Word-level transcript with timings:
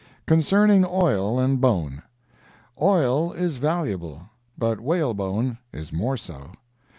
CONCERNING 0.25 0.83
OIL 0.83 1.37
AND 1.37 1.61
BONE 1.61 2.01
Oil 2.81 3.33
is 3.33 3.57
valuable, 3.57 4.29
but 4.57 4.79
whalebone 4.81 5.59
is 5.71 5.93
more 5.93 6.17
so. 6.17 6.53